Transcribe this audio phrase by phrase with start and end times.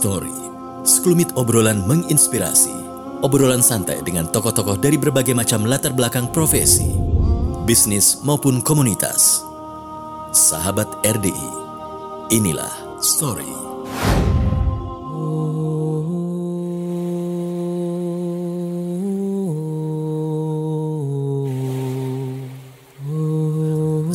[0.00, 0.32] Story,
[0.80, 2.72] sekelumit obrolan menginspirasi.
[3.20, 6.88] Obrolan santai dengan tokoh-tokoh dari berbagai macam latar belakang profesi,
[7.68, 9.44] bisnis maupun komunitas.
[10.32, 11.52] Sahabat RDI,
[12.32, 12.72] inilah
[13.04, 13.52] Story.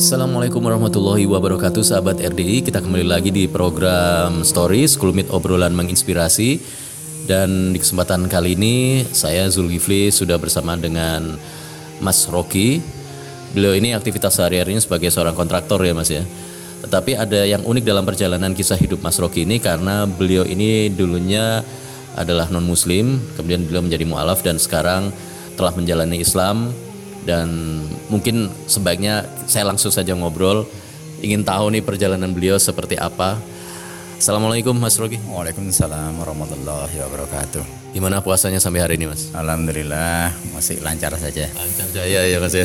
[0.06, 6.62] Assalamualaikum warahmatullahi wabarakatuh sahabat RDI Kita kembali lagi di program Stories Kulumit obrolan menginspirasi.
[7.26, 11.34] Dan di kesempatan kali ini Saya Zulkifli sudah bersama dengan
[11.98, 12.78] Mas Rocky.
[13.50, 16.22] Beliau ini aktivitas sehari-harinya sebagai seorang kontraktor ya mas ya.
[16.86, 21.66] Tetapi ada yang unik dalam perjalanan kisah hidup Mas Rocky ini Karena beliau ini dulunya
[22.14, 25.10] adalah non muslim Kemudian beliau menjadi mu'alaf dan sekarang
[25.58, 26.70] telah menjalani Islam
[27.26, 30.62] dan mungkin sebaiknya saya langsung saja ngobrol.
[31.18, 33.36] Ingin tahu nih perjalanan beliau seperti apa.
[34.16, 35.18] Assalamualaikum Mas Rogi.
[35.28, 37.92] Waalaikumsalam warahmatullahi wabarakatuh.
[37.92, 39.34] Gimana puasanya sampai hari ini Mas?
[39.34, 41.50] Alhamdulillah masih lancar saja.
[41.52, 42.64] Lancar jaya ya Mas ya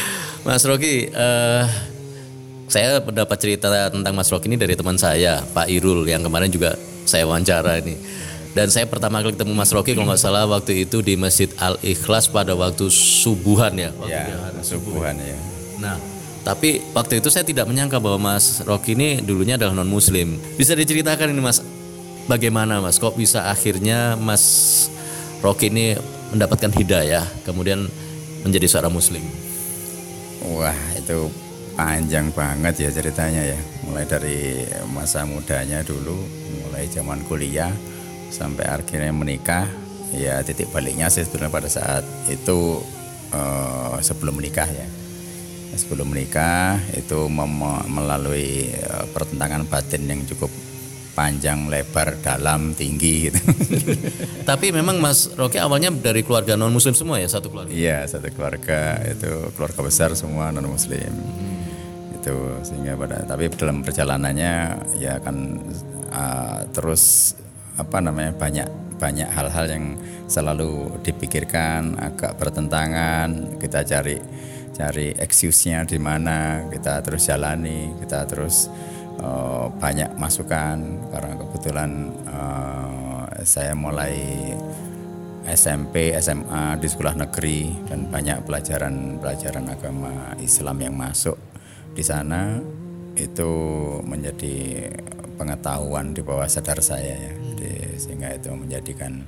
[0.46, 1.64] Mas Rogi uh,
[2.66, 6.74] saya mendapat cerita tentang Mas Rogi ini dari teman saya Pak Irul yang kemarin juga
[7.06, 7.94] saya wawancara ini
[8.52, 11.80] dan saya pertama kali ketemu Mas Rocky kalau nggak salah waktu itu di Masjid Al
[11.80, 13.90] Ikhlas pada waktu subuhan ya.
[13.96, 15.36] Waktu ya, subuhan ya.
[15.80, 15.96] Nah,
[16.44, 20.36] tapi waktu itu saya tidak menyangka bahwa Mas Rocky ini dulunya adalah non Muslim.
[20.60, 21.64] Bisa diceritakan ini Mas,
[22.28, 24.44] bagaimana Mas kok bisa akhirnya Mas
[25.40, 25.96] Rocky ini
[26.36, 27.88] mendapatkan hidayah, kemudian
[28.44, 29.24] menjadi seorang Muslim?
[30.44, 31.32] Wah itu
[31.72, 33.60] panjang banget ya ceritanya ya.
[33.88, 36.20] Mulai dari masa mudanya dulu,
[36.68, 37.72] mulai zaman kuliah
[38.32, 39.68] sampai akhirnya menikah.
[40.12, 42.80] Ya titik baliknya sih sebenarnya pada saat itu
[43.32, 44.88] uh, sebelum menikah ya.
[45.72, 47.28] Sebelum menikah itu
[47.88, 50.52] melalui uh, pertentangan batin yang cukup
[51.12, 53.40] panjang lebar dalam tinggi gitu.
[54.48, 57.72] Tapi memang Mas Rocky awalnya dari keluarga non muslim semua ya satu keluarga?
[57.72, 59.00] Iya satu keluarga.
[59.04, 62.16] Itu keluarga besar semua non muslim hmm.
[62.20, 64.54] itu sehingga pada tapi dalam perjalanannya
[65.00, 65.36] ya kan
[66.12, 67.36] uh, terus
[67.78, 68.68] apa namanya banyak
[69.02, 69.86] banyak hal-hal yang
[70.30, 73.58] selalu dipikirkan agak bertentangan.
[73.58, 74.16] Kita cari
[74.72, 78.70] cari excuse-nya di mana kita terus jalani kita terus
[79.18, 80.78] uh, banyak masukan.
[81.10, 81.90] Karena kebetulan
[82.30, 84.14] uh, saya mulai
[85.50, 91.34] SMP SMA di sekolah negeri dan banyak pelajaran-pelajaran agama Islam yang masuk
[91.90, 92.62] di sana.
[93.12, 93.50] Itu
[94.08, 94.88] menjadi
[95.42, 97.32] pengetahuan di bawah sadar saya ya.
[97.34, 99.26] Jadi sehingga itu menjadikan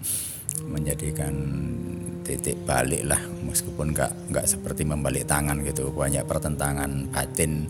[0.71, 1.35] menjadikan
[2.23, 3.19] titik balik lah.
[3.43, 5.91] Meskipun nggak nggak seperti membalik tangan gitu.
[5.91, 7.67] Banyak pertentangan batin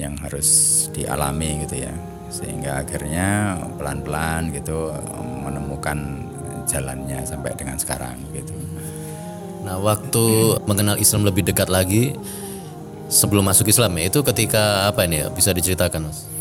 [0.00, 0.48] yang harus
[0.96, 1.92] dialami gitu ya.
[2.32, 4.90] Sehingga akhirnya pelan-pelan gitu
[5.44, 6.24] menemukan
[6.64, 8.56] jalannya sampai dengan sekarang gitu.
[9.68, 10.24] Nah waktu
[10.64, 12.16] mengenal Islam lebih dekat lagi
[13.12, 15.28] sebelum masuk Islam ya itu ketika apa ini ya?
[15.28, 16.33] Bisa diceritakan mas?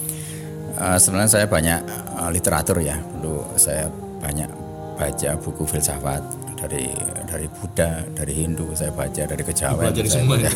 [0.84, 1.80] Uh, sebenarnya saya banyak
[2.20, 3.00] uh, literatur ya.
[3.00, 3.88] Dulu saya
[4.20, 4.52] banyak
[5.00, 6.20] baca buku filsafat
[6.60, 6.92] dari
[7.24, 8.76] dari Buddha dari Hindu.
[8.76, 9.96] Saya baca dari kejawen.
[9.96, 10.52] Saya, semua baca,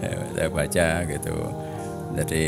[0.00, 0.16] ya?
[0.32, 1.36] saya baca gitu.
[2.16, 2.44] Jadi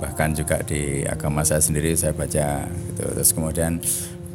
[0.00, 3.04] bahkan juga di agama saya sendiri saya baca gitu.
[3.04, 3.76] Terus kemudian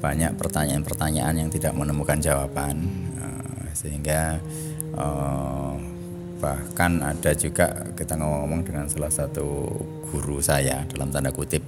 [0.06, 2.78] banyak pertanyaan-pertanyaan yang tidak menemukan jawaban.
[3.18, 4.38] Uh, sehingga
[5.02, 5.82] uh,
[6.44, 9.64] bahkan ada juga kita ngomong dengan salah satu
[10.12, 11.64] guru saya dalam tanda kutip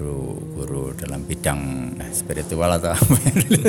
[0.00, 3.18] guru guru dalam bidang spiritual atau apa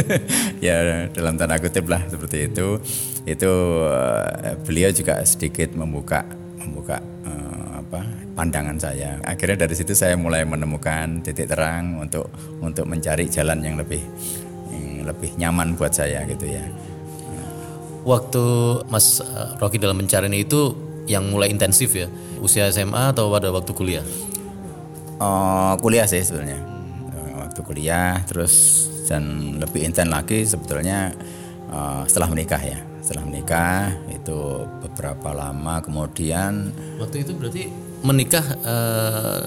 [0.65, 2.79] ya dalam tanda kutip lah seperti itu.
[3.27, 3.51] Itu
[3.83, 6.23] uh, beliau juga sedikit membuka
[6.55, 7.99] membuka uh, apa
[8.39, 9.19] pandangan saya.
[9.27, 12.31] Akhirnya dari situ saya mulai menemukan titik terang untuk
[12.63, 13.99] untuk mencari jalan yang lebih
[14.71, 16.63] yang lebih nyaman buat saya gitu ya
[18.07, 18.43] waktu
[18.87, 20.75] Mas eh, Rocky dalam pencarian itu
[21.09, 22.07] yang mulai intensif ya
[22.39, 24.05] usia SMA atau pada waktu kuliah?
[25.19, 26.63] Uh, kuliah sih sebenarnya
[27.59, 31.11] waktu kuliah terus dan lebih intens lagi sebetulnya
[31.67, 36.71] uh, setelah menikah ya setelah menikah itu beberapa lama kemudian
[37.03, 37.67] waktu itu berarti
[37.99, 39.43] menikah uh,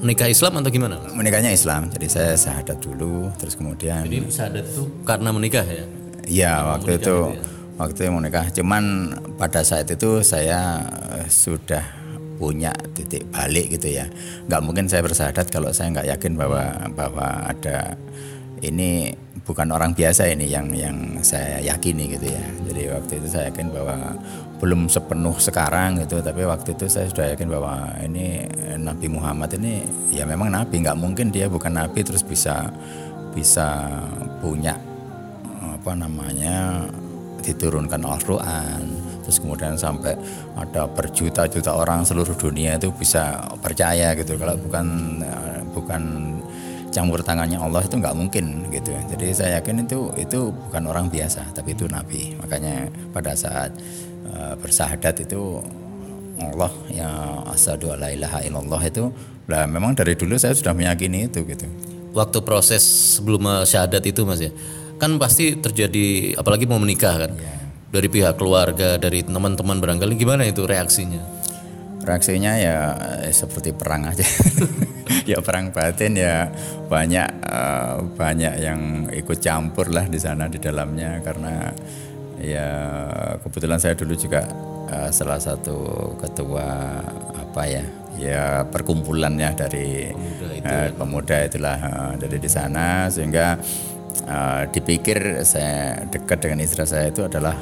[0.00, 0.96] menikah Islam atau gimana?
[1.12, 5.84] Menikahnya Islam jadi saya sahadat dulu terus kemudian jadi sahadat itu karena menikah ya?
[6.28, 7.16] Iya waktu itu.
[7.34, 7.57] Gitu ya?
[7.78, 10.82] Waktu mau nikah cuman pada saat itu saya
[11.14, 11.98] eh, sudah
[12.38, 14.06] punya titik balik gitu ya.
[14.46, 17.98] Nggak mungkin saya bersahadat kalau saya nggak yakin bahwa bahwa ada
[18.62, 22.44] ini bukan orang biasa ini yang yang saya yakini gitu ya.
[22.70, 23.96] Jadi waktu itu saya yakin bahwa
[24.58, 29.86] belum sepenuh sekarang gitu, tapi waktu itu saya sudah yakin bahwa ini Nabi Muhammad ini
[30.10, 32.70] ya memang nabi, nggak mungkin dia bukan nabi terus bisa
[33.34, 33.86] bisa
[34.42, 34.74] punya
[35.62, 36.86] apa namanya
[37.42, 38.82] diturunkan Al-Quran.
[39.24, 40.16] Terus kemudian sampai
[40.56, 44.40] ada berjuta-juta orang seluruh dunia itu bisa percaya gitu.
[44.40, 44.86] Kalau bukan
[45.76, 46.02] bukan
[46.88, 48.90] campur tangannya Allah itu nggak mungkin gitu.
[48.90, 52.32] Jadi saya yakin itu itu bukan orang biasa tapi itu nabi.
[52.40, 53.76] Makanya pada saat
[54.32, 55.60] uh, bersahadat itu
[56.38, 57.10] Allah ya
[57.50, 59.10] asadu la ilaha illallah itu
[59.50, 61.68] lah memang dari dulu saya sudah meyakini itu gitu.
[62.16, 62.82] Waktu proses
[63.20, 64.50] sebelum syahadat itu mas ya
[64.98, 67.32] kan pasti terjadi apalagi mau menikah kan?
[67.38, 67.54] Ya.
[67.88, 71.24] dari pihak keluarga dari teman-teman barangkali gimana itu reaksinya?
[72.04, 72.76] Reaksinya ya
[73.24, 74.26] eh, seperti perang aja.
[75.28, 76.48] Ya perang batin ya
[76.88, 81.20] banyak uh, banyak yang ikut campur lah di sana di dalamnya.
[81.20, 81.68] Karena
[82.40, 82.68] ya
[83.40, 84.48] kebetulan saya dulu juga
[84.88, 86.64] uh, salah satu ketua
[87.36, 87.84] apa ya
[88.16, 93.12] ya perkumpulannya dari pemuda, itu, uh, pemuda itulah uh, dari di sana.
[93.12, 93.60] Sehingga
[94.26, 97.54] uh, dipikir saya dekat dengan istri saya itu adalah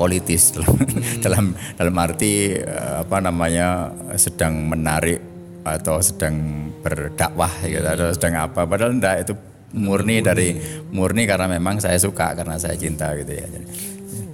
[0.00, 1.20] politis dalam hmm.
[1.20, 1.44] dalam
[1.76, 2.56] dalam arti
[3.00, 5.20] apa namanya sedang menarik
[5.60, 9.34] atau sedang berdakwah gitu atau sedang apa padahal enggak itu
[9.76, 10.58] murni dari
[10.90, 13.46] murni karena memang saya suka karena saya cinta gitu ya.
[13.46, 13.66] Jadi,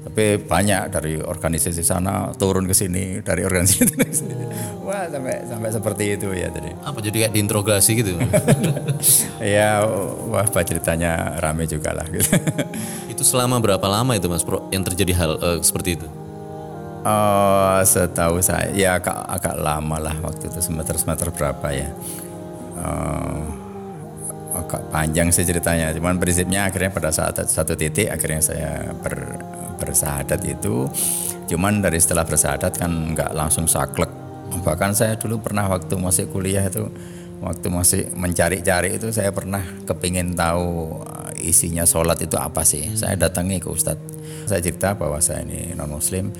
[0.06, 3.96] tapi banyak dari organisasi sana turun ke sini dari organisasi itu
[4.86, 8.10] wah sampai sampai seperti itu ya jadi apa jadi kayak diinterogasi gitu?
[9.42, 9.84] Ya
[10.30, 12.32] wah ceritanya rame juga lah gitu.
[13.12, 16.08] Itu selama berapa lama itu mas yang terjadi hal uh, seperti itu?
[17.06, 21.88] Oh, setahu saya ya agak agak lama lah waktu itu semester semester berapa ya.
[22.76, 23.46] Uh,
[24.66, 25.94] agak panjang sih ceritanya.
[25.94, 29.38] Cuman prinsipnya akhirnya pada saat satu titik akhirnya saya ber,
[29.78, 30.88] bersahadat itu.
[31.46, 34.10] Cuman dari setelah bersahadat kan nggak langsung saklek.
[34.66, 36.90] Bahkan saya dulu pernah waktu masih kuliah itu
[37.40, 42.88] waktu masih mencari-cari itu saya pernah kepingin tahu eh, isinya sholat itu apa sih.
[42.90, 42.96] Hmm.
[42.96, 44.16] Saya datangi ke Ustadz.
[44.46, 46.30] Saya cerita bahwa saya ini non muslim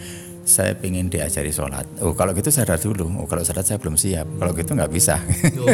[0.47, 1.83] saya ingin diajari sholat.
[1.99, 3.11] Oh kalau gitu syarat dulu.
[3.19, 4.31] Oh kalau syarat saya belum siap.
[4.39, 5.19] Kalau gitu nggak bisa.
[5.59, 5.67] Oh.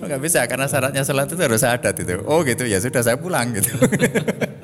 [0.06, 2.22] nggak bisa karena syaratnya sholat itu harus syahadat itu.
[2.30, 3.74] Oh gitu ya sudah saya pulang gitu.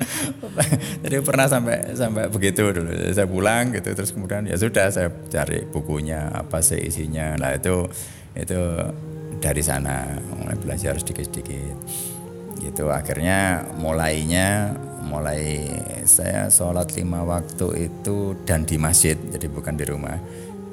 [1.03, 3.11] Jadi pernah sampai sampai begitu dulu.
[3.11, 7.35] Saya pulang gitu terus kemudian ya sudah saya cari bukunya apa sih isinya.
[7.35, 7.91] Nah itu
[8.39, 8.59] itu
[9.43, 11.75] dari sana mulai belajar sedikit-sedikit.
[12.63, 15.71] Gitu akhirnya mulainya mulai
[16.03, 20.19] saya sholat lima waktu itu dan di masjid jadi bukan di rumah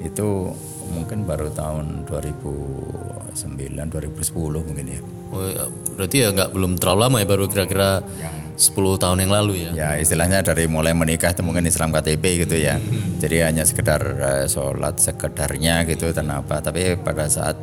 [0.03, 0.51] itu
[0.91, 5.01] mungkin baru tahun 2009 2010 mungkin ya.
[5.33, 5.65] Oh, ya,
[5.97, 9.71] berarti ya nggak belum terlalu lama ya baru kira-kira yang 10 tahun yang lalu ya.
[9.75, 12.79] Ya istilahnya dari mulai menikah itu mungkin Islam KTP gitu ya.
[12.79, 13.19] Hmm.
[13.19, 16.61] Jadi hanya sekedar uh, sholat sekedarnya gitu dan apa.
[16.63, 17.59] Tapi pada saat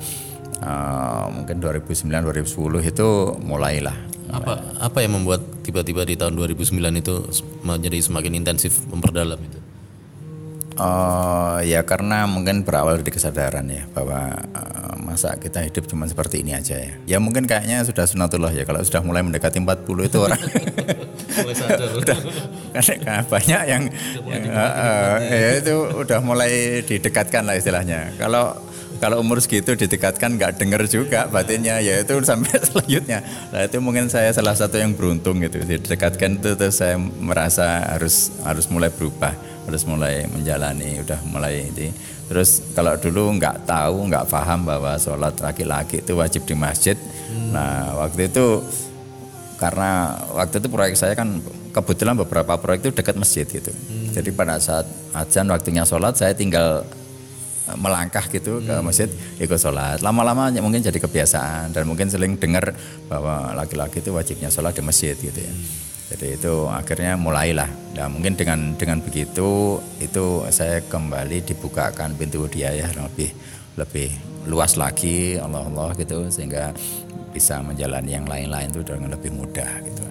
[0.60, 3.08] uh, mungkin 2009 2010 itu
[3.40, 3.96] mulailah
[4.32, 7.14] apa apa yang membuat tiba-tiba di tahun 2009 itu
[7.61, 9.61] menjadi semakin intensif memperdalam itu?
[10.73, 16.40] Uh, ya karena mungkin berawal dari kesadaran ya bahwa uh, masa kita hidup cuma seperti
[16.40, 16.96] ini aja ya.
[17.05, 20.40] Ya mungkin kayaknya sudah sunatullah ya kalau sudah mulai mendekati 40 itu orang
[21.44, 21.93] mulai sadar.
[22.00, 22.19] udah,
[22.73, 23.82] karena banyak yang,
[24.25, 28.17] yang uh, uh, ya itu udah mulai didekatkan lah istilahnya.
[28.17, 28.56] Kalau
[29.02, 31.82] kalau umur segitu didekatkan nggak denger juga batinnya.
[31.82, 33.27] Ya itu sampai selanjutnya.
[33.50, 35.58] Nah itu mungkin saya salah satu yang beruntung gitu.
[35.58, 39.34] Didekatkan itu terus saya merasa harus harus mulai berubah
[39.67, 41.91] harus mulai menjalani udah mulai ini.
[42.31, 46.94] Terus kalau dulu nggak tahu nggak paham bahwa sholat laki-laki itu wajib di masjid.
[47.32, 47.48] Hmm.
[47.48, 48.60] nah waktu itu
[49.56, 51.41] karena waktu itu proyek saya kan
[51.72, 53.72] kebetulan beberapa proyek itu dekat masjid gitu.
[53.72, 54.12] Hmm.
[54.12, 54.84] jadi pada saat
[55.17, 56.84] azan waktunya sholat saya tinggal
[57.78, 60.02] melangkah gitu ke masjid ikut sholat.
[60.02, 62.74] Lama-lama mungkin jadi kebiasaan dan mungkin sering dengar
[63.06, 65.52] bahwa laki-laki itu wajibnya sholat di masjid gitu ya.
[66.12, 67.70] Jadi itu akhirnya mulailah.
[67.96, 73.32] Nah mungkin dengan dengan begitu itu saya kembali dibukakan pintu dia ya lebih
[73.78, 74.12] lebih
[74.44, 76.74] luas lagi Allah Allah gitu sehingga
[77.32, 80.02] bisa menjalani yang lain-lain itu dengan lebih mudah gitu.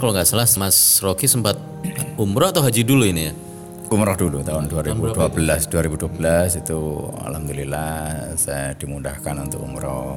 [0.00, 1.60] Kalau nggak salah Mas Rocky sempat
[2.16, 3.34] umroh atau haji dulu ini ya
[3.92, 5.12] umroh dulu tahun 2012
[5.68, 6.80] 2012 itu
[7.28, 10.16] alhamdulillah saya dimudahkan untuk umroh.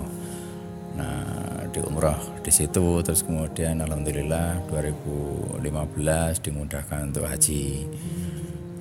[0.96, 5.60] Nah di umroh di situ terus kemudian alhamdulillah 2015
[6.40, 7.84] dimudahkan untuk haji.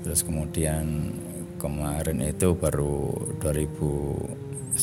[0.07, 1.11] Terus kemudian
[1.59, 3.11] kemarin itu baru
[3.43, 4.79] 2019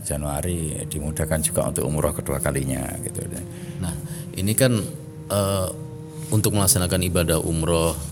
[0.00, 3.20] Januari dimudahkan juga untuk umroh kedua kalinya gitu.
[3.84, 3.92] Nah,
[4.32, 4.80] ini kan
[5.28, 5.68] eh,
[6.30, 8.09] untuk melaksanakan ibadah umroh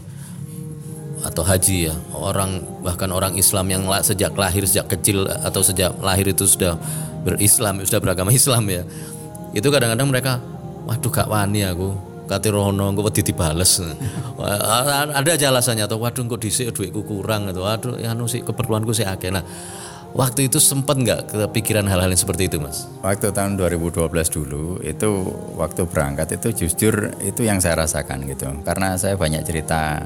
[1.25, 6.31] atau haji ya, orang bahkan orang Islam yang sejak lahir sejak kecil atau sejak lahir
[6.31, 6.79] itu sudah
[7.27, 8.83] berislam, sudah beragama Islam ya.
[9.53, 10.33] Itu kadang-kadang mereka,
[10.87, 11.97] waduh gak wani aku,
[12.29, 13.81] kate rono engko wedi dibales.
[15.19, 18.93] Ada aja alasannya atau waduh kok dhisik duitku kurang atau waduh ya anu sih keperluanku
[18.93, 19.33] sih akeh.
[19.33, 19.43] Nah,
[20.13, 22.87] waktu itu sempat nggak kepikiran hal-hal yang seperti itu, Mas?
[23.01, 25.09] Waktu tahun 2012 dulu itu
[25.57, 28.47] waktu berangkat itu jujur itu yang saya rasakan gitu.
[28.63, 30.05] Karena saya banyak cerita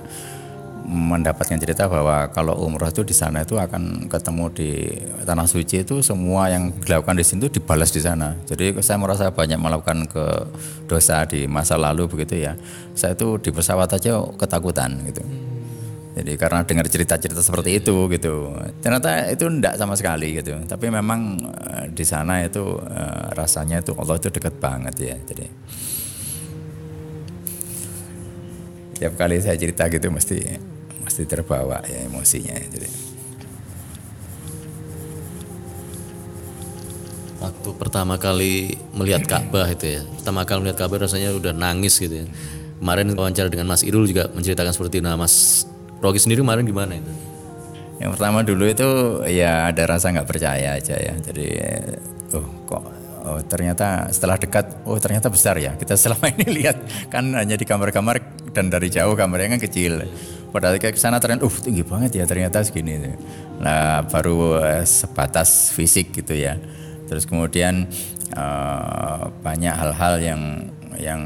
[0.86, 4.70] mendapatkan cerita bahwa kalau umroh itu di sana itu akan ketemu di
[5.22, 8.34] tanah suci itu semua yang dilakukan di sini dibalas di sana.
[8.44, 10.26] Jadi saya merasa banyak melakukan ke
[10.90, 12.58] dosa di masa lalu begitu ya.
[12.92, 15.22] Saya itu di pesawat aja ketakutan gitu.
[16.12, 18.52] Jadi karena dengar cerita-cerita seperti itu gitu,
[18.84, 20.52] ternyata itu enggak sama sekali gitu.
[20.68, 25.16] Tapi memang eh, di sana itu eh, rasanya itu Allah itu dekat banget ya.
[25.24, 25.48] Jadi
[29.02, 30.38] tiap kali saya cerita gitu mesti
[31.02, 32.54] mesti terbawa ya emosinya.
[32.54, 33.10] Jadi
[37.42, 42.22] Waktu pertama kali melihat Ka'bah itu ya, pertama kali melihat Ka'bah rasanya udah nangis gitu
[42.22, 42.26] ya.
[42.78, 45.06] Kemarin wawancara dengan Mas Irul juga menceritakan seperti itu.
[45.10, 45.66] Nah Mas
[45.98, 47.10] Rogi sendiri kemarin gimana itu?
[48.02, 48.88] yang pertama dulu itu
[49.30, 51.14] ya ada rasa nggak percaya aja ya.
[51.18, 51.46] Jadi
[53.22, 55.74] oh ternyata setelah dekat oh ternyata besar ya.
[55.78, 56.76] Kita selama ini lihat
[57.08, 58.20] kan hanya di kamar-kamar
[58.52, 60.04] dan dari jauh kamarnya kan kecil.
[60.52, 63.16] Padahal ke sana ternyata uh tinggi banget ya ternyata segini.
[63.62, 66.58] Nah baru eh, sebatas fisik gitu ya.
[67.08, 67.88] Terus kemudian
[68.34, 70.42] eh, banyak hal-hal yang
[71.00, 71.22] yang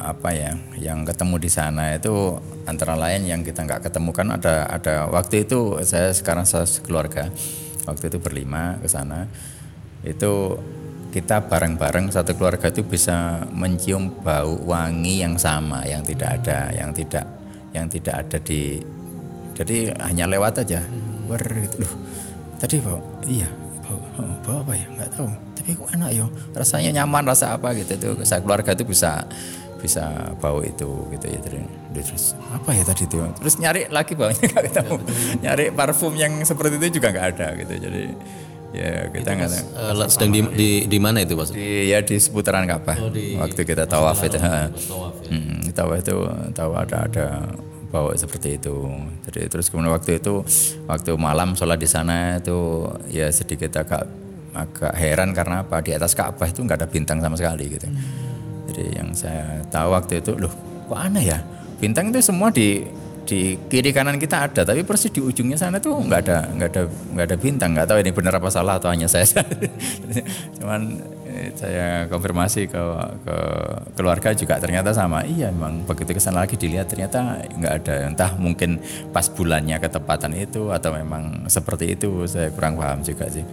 [0.00, 4.64] apa ya yang ketemu di sana itu antara lain yang kita nggak ketemu kan ada
[4.72, 7.28] ada waktu itu saya sekarang saya keluarga
[7.84, 9.28] waktu itu berlima ke sana
[10.00, 10.56] itu
[11.10, 16.94] kita bareng-bareng satu keluarga itu bisa mencium bau wangi yang sama yang tidak ada yang
[16.94, 17.26] tidak
[17.74, 18.78] yang tidak ada di
[19.60, 20.80] jadi hanya lewat aja.
[21.28, 21.84] Wer gitu.
[21.84, 21.92] Loh
[22.60, 23.48] tadi bau iya
[23.84, 24.86] bau, oh, bau apa ya?
[24.88, 25.28] Nggak tahu.
[25.56, 26.26] Tapi kok enak ya?
[26.56, 27.92] Rasanya nyaman rasa apa gitu.
[28.00, 29.24] Tuh saya keluarga itu bisa
[29.80, 33.16] bisa bau itu gitu ya terus, apa ya tadi itu?
[33.16, 34.96] Terus nyari lagi baunya nggak ketemu.
[35.40, 37.74] Nyari parfum yang seperti itu juga nggak ada gitu.
[37.88, 38.02] Jadi
[38.70, 39.66] ya kita nggak tahu
[40.00, 41.50] Eh, sedang di, di, di mana itu Mas?
[41.50, 42.96] di ya di seputaran Ka'bah
[43.40, 44.70] waktu kita tawaf itu ha.
[44.70, 45.30] Tawaf ya.
[45.30, 46.16] Hmm, tawaf itu
[46.52, 47.26] tahu ada ada
[47.90, 48.86] bau seperti itu.
[49.26, 50.46] Jadi terus kemudian waktu itu
[50.86, 54.06] waktu malam sholat di sana itu ya sedikit agak
[54.54, 55.82] agak heran karena apa?
[55.82, 57.90] Di atas Ka'bah itu nggak ada bintang sama sekali gitu.
[58.70, 60.54] Jadi yang saya tahu waktu itu loh
[60.86, 61.38] kok aneh ya?
[61.82, 62.86] Bintang itu semua di
[63.30, 66.82] di kiri kanan kita ada tapi persis di ujungnya sana tuh nggak ada nggak ada
[66.90, 67.70] nggak ada bintang.
[67.78, 69.22] Nggak tahu ini benar apa salah atau hanya saya.
[70.58, 70.98] Cuman
[71.30, 72.82] eh, saya konfirmasi ke
[73.22, 73.36] ke
[73.94, 75.22] keluarga juga ternyata sama.
[75.22, 77.94] Iya memang begitu ke sana lagi dilihat ternyata nggak ada.
[78.10, 78.82] Entah mungkin
[79.14, 83.46] pas bulannya ketepatan itu atau memang seperti itu saya kurang paham juga sih.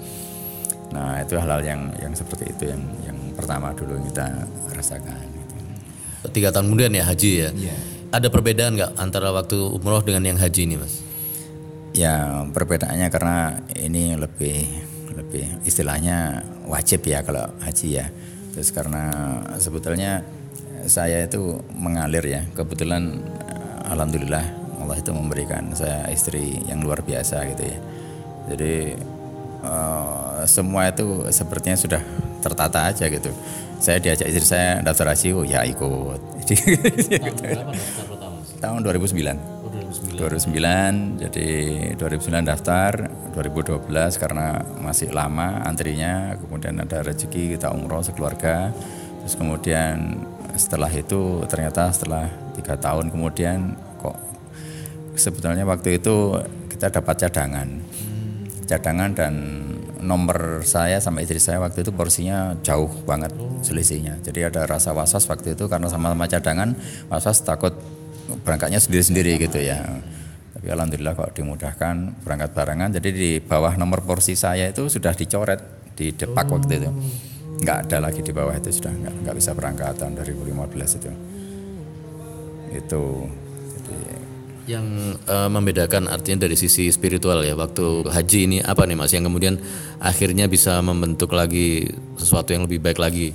[0.89, 4.25] Nah itu hal-hal yang yang seperti itu yang yang pertama dulu kita
[4.73, 5.55] rasakan gitu.
[6.33, 7.49] Tiga tahun kemudian ya haji ya.
[8.07, 11.03] Ada perbedaan nggak antara waktu umroh dengan yang haji ini Mas?
[11.91, 14.63] Ya perbedaannya karena ini lebih
[15.11, 18.07] lebih istilahnya wajib ya kalau haji ya.
[18.55, 19.11] Terus karena
[19.59, 20.23] sebetulnya
[20.87, 22.41] saya itu mengalir ya.
[22.55, 24.45] Kebetulan eh, alhamdulillah
[24.79, 27.77] Allah itu memberikan saya istri yang luar biasa gitu ya.
[28.55, 28.73] Jadi
[29.67, 32.01] eh, semua itu sepertinya sudah
[32.41, 33.31] tertata aja gitu.
[33.77, 36.21] Saya diajak istri saya daftar haji, oh ya ikut.
[38.63, 39.57] Tahun 2009.
[40.17, 41.47] 2009 jadi
[41.95, 42.91] 2009 daftar
[43.37, 43.85] 2012
[44.17, 48.73] karena masih lama antrinya kemudian ada rezeki kita umroh sekeluarga.
[49.23, 50.25] Terus kemudian
[50.57, 52.25] setelah itu ternyata setelah
[52.57, 54.17] tiga tahun kemudian kok
[55.13, 56.41] sebetulnya waktu itu
[56.73, 57.69] kita dapat cadangan.
[58.67, 59.33] Cadangan dan
[60.01, 63.33] nomor saya sama istri saya waktu itu porsinya jauh banget
[63.65, 64.21] selisihnya.
[64.21, 66.73] Jadi ada rasa was-was waktu itu karena sama-sama cadangan
[67.09, 67.73] was-was takut
[68.43, 69.81] berangkatnya sendiri-sendiri gitu ya.
[70.57, 72.89] Tapi alhamdulillah kok dimudahkan berangkat barengan.
[72.91, 75.61] Jadi di bawah nomor porsi saya itu sudah dicoret
[75.93, 76.89] di depak waktu itu.
[77.61, 81.11] Nggak ada lagi di bawah itu sudah nggak bisa berangkat tahun 2015 itu.
[82.73, 83.03] Itu.
[83.77, 83.97] Jadi
[84.67, 87.55] Yang eh, membedakan artinya dari sisi spiritual ya.
[87.55, 89.15] Waktu haji ini apa nih Mas?
[89.15, 89.55] Yang kemudian
[90.03, 91.87] akhirnya bisa membentuk lagi
[92.19, 93.31] sesuatu yang lebih baik lagi.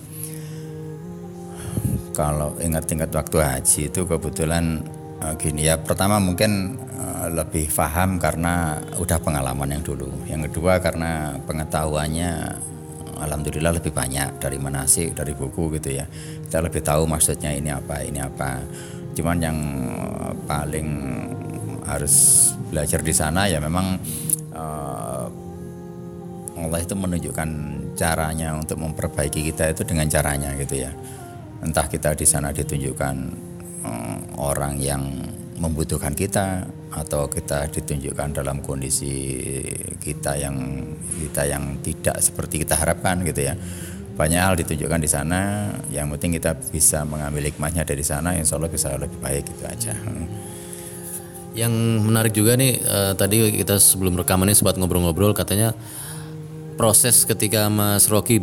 [2.12, 4.84] kalau ingat-ingat waktu haji itu kebetulan
[5.24, 5.80] eh, gini ya.
[5.80, 10.12] Pertama mungkin eh, lebih paham karena udah pengalaman yang dulu.
[10.28, 12.30] Yang kedua karena pengetahuannya
[13.16, 16.04] alhamdulillah lebih banyak dari manasik dari buku gitu ya.
[16.44, 18.60] Kita lebih tahu maksudnya ini apa ini apa
[19.12, 19.58] cuman yang
[20.48, 20.88] paling
[21.86, 24.00] harus belajar di sana ya memang
[24.56, 25.26] uh,
[26.62, 27.50] Allah itu menunjukkan
[27.98, 30.92] caranya untuk memperbaiki kita itu dengan caranya gitu ya.
[31.62, 33.16] Entah kita di sana ditunjukkan
[33.84, 35.02] uh, orang yang
[35.58, 39.62] membutuhkan kita atau kita ditunjukkan dalam kondisi
[40.02, 40.56] kita yang
[41.22, 43.54] kita yang tidak seperti kita harapkan gitu ya
[44.22, 48.70] banyak hal ditunjukkan di sana yang penting kita bisa mengambil hikmahnya dari sana insya Allah
[48.70, 49.98] bisa lebih baik gitu aja
[51.58, 51.72] yang
[52.06, 55.74] menarik juga nih uh, tadi kita sebelum rekaman ini sempat ngobrol-ngobrol katanya
[56.78, 58.40] proses ketika Mas Rocky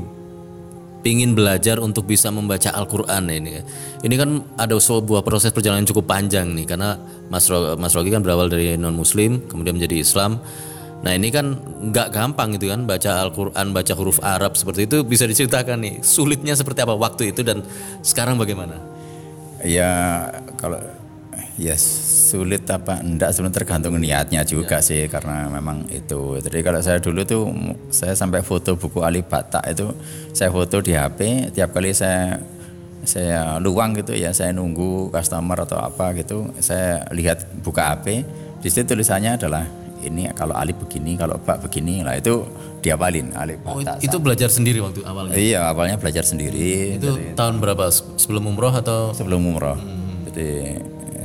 [1.08, 3.64] ingin belajar untuk bisa membaca Al-Quran ini.
[4.04, 7.00] Ini kan ada sebuah proses perjalanan cukup panjang nih karena
[7.32, 7.48] Mas
[7.96, 10.44] Rocky kan berawal dari non Muslim kemudian menjadi Islam.
[11.00, 15.24] Nah ini kan nggak gampang gitu kan baca Al-Quran, baca huruf Arab seperti itu bisa
[15.24, 17.64] diceritakan nih sulitnya seperti apa waktu itu dan
[18.04, 18.76] sekarang bagaimana?
[19.64, 20.28] Ya
[20.60, 20.80] kalau
[21.60, 24.88] ya sulit apa enggak sebenarnya tergantung niatnya juga ya.
[24.88, 27.44] sih karena memang itu jadi kalau saya dulu tuh
[27.92, 29.92] saya sampai foto buku Ali Batak itu
[30.32, 32.40] saya foto di HP tiap kali saya
[33.04, 38.24] saya luang gitu ya saya nunggu customer atau apa gitu saya lihat buka HP
[38.64, 39.68] di situ tulisannya adalah
[40.04, 42.48] ini kalau Ali begini kalau Pak begini lah itu
[42.80, 45.36] diapalin Ali oh, itu belajar sendiri waktu awalnya?
[45.36, 46.96] Iya awalnya belajar sendiri.
[46.96, 47.92] Itu jadi, tahun berapa?
[47.92, 49.12] Sebelum umroh atau?
[49.12, 49.76] Sebelum umroh.
[49.76, 50.24] Hmm.
[50.32, 50.80] jadi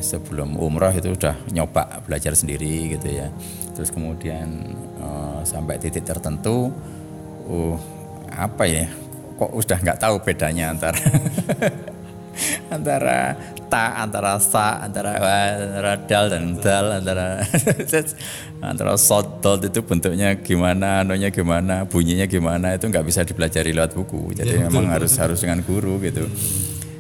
[0.05, 3.31] sebelum umroh itu udah nyoba belajar sendiri gitu ya.
[3.73, 6.75] Terus kemudian uh, sampai titik tertentu
[7.47, 7.79] uh
[8.35, 8.91] apa ya?
[9.39, 10.99] Kok udah nggak tahu bedanya antara
[12.75, 13.39] antara
[13.71, 17.41] ta antara sa antara antara dal dan dal antara
[18.75, 24.35] antara sodol itu bentuknya gimana anonya gimana bunyinya gimana itu nggak bisa dipelajari lewat buku
[24.37, 25.23] jadi ya, memang betul, harus betul.
[25.23, 26.25] harus dengan guru gitu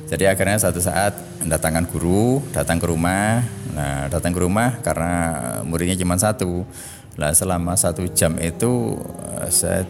[0.05, 3.43] jadi akhirnya satu saat mendatangkan guru, datang ke rumah.
[3.73, 5.13] Nah, datang ke rumah karena
[5.67, 6.63] muridnya cuma satu.
[7.17, 9.01] Nah, selama satu jam itu
[9.43, 9.83] eh, saya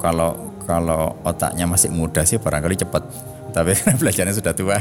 [0.00, 3.29] kalau kalau otaknya masih muda sih barangkali cepat.
[3.50, 4.78] Tapi karena belajarnya sudah tua.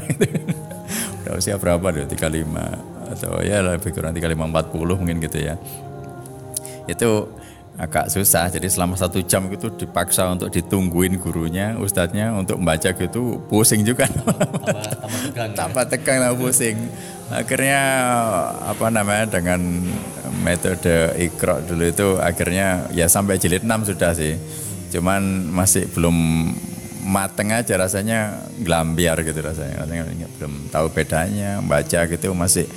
[1.25, 2.07] Udah usia berapa deh?
[2.07, 5.55] 35 atau ya lebih kurang 35 40 mungkin gitu ya.
[6.85, 7.39] Itu
[7.79, 8.51] agak susah.
[8.51, 14.05] Jadi selama satu jam itu dipaksa untuk ditungguin gurunya, ustadznya untuk membaca gitu pusing juga.
[14.05, 15.49] Tambah tegang.
[15.55, 16.75] Tambah tegang lah pusing.
[17.31, 17.81] Akhirnya
[18.67, 19.63] apa namanya dengan
[20.43, 24.35] metode ikro dulu itu akhirnya ya sampai jilid 6 sudah sih.
[24.91, 26.15] Cuman masih belum
[27.09, 29.81] mateng aja rasanya gelambiar gitu rasanya.
[29.81, 32.69] rasanya belum tahu bedanya baca gitu masih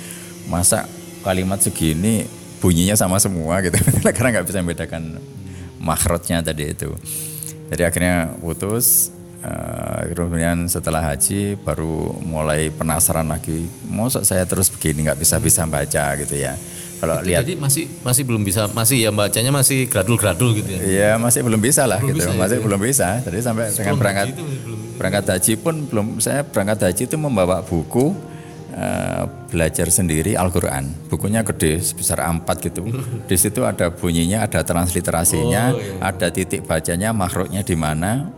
[0.49, 0.89] masa
[1.21, 2.25] kalimat segini
[2.57, 3.77] bunyinya sama semua gitu.
[4.17, 5.21] Karena nggak bisa membedakan
[5.77, 6.89] makhrotnya tadi itu.
[7.69, 9.13] Jadi akhirnya putus
[9.45, 15.67] uh, kemudian setelah haji baru mulai penasaran lagi mau saya terus begini nggak bisa bisa
[15.67, 16.15] baca?
[16.17, 16.55] gitu ya
[17.03, 21.11] kalau lihat jadi masih masih belum bisa masih ya bacanya masih gradul-gradul gitu ya Iya
[21.19, 22.63] masih belum bisa lah belum gitu bisa, masih ya?
[22.63, 24.27] belum bisa jadi sampai Sebelum dengan berangkat
[24.95, 28.15] berangkat haji pun belum saya berangkat haji itu membawa buku
[28.73, 30.89] uh, belajar sendiri Al-Quran.
[31.09, 32.83] Bukunya gede sebesar A4 gitu.
[33.29, 35.97] Di situ ada bunyinya, ada transliterasinya, oh, iya.
[36.01, 38.29] ada titik bacanya, makhruknya di mana.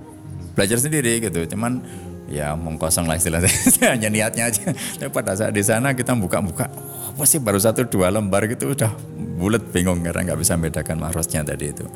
[0.55, 1.43] Belajar sendiri gitu.
[1.51, 1.83] Cuman
[2.31, 3.51] ya mengkosong lah istilahnya.
[3.95, 4.71] Hanya niatnya aja.
[4.71, 6.71] Tapi pada saat di sana kita buka-buka,
[7.15, 8.91] apa sih baru satu dua lembar gitu udah
[9.39, 11.87] bulat bingung karena nggak bisa membedakan makrosnya tadi itu.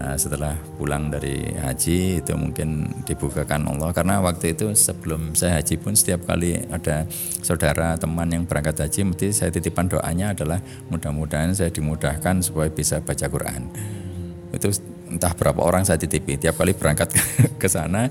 [0.00, 5.76] Nah setelah pulang dari haji itu mungkin dibukakan Allah karena waktu itu sebelum saya haji
[5.76, 7.04] pun setiap kali ada
[7.44, 13.04] saudara teman yang berangkat haji mesti saya titipan doanya adalah mudah-mudahan saya dimudahkan supaya bisa
[13.04, 13.68] baca Quran.
[14.48, 14.72] Itu
[15.12, 17.12] entah berapa orang saya titipi tiap kali berangkat
[17.60, 18.08] ke sana